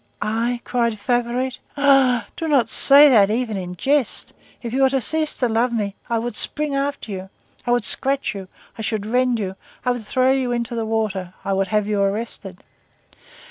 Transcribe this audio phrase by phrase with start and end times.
[0.23, 1.59] "I!" cried Favourite.
[1.77, 2.25] "Ah!
[2.35, 4.33] Do not say that even in jest!
[4.63, 7.29] If you were to cease to love me, I would spring after you,
[7.67, 8.47] I would scratch you,
[8.79, 12.01] I should rend you, I would throw you into the water, I would have you
[12.01, 12.63] arrested."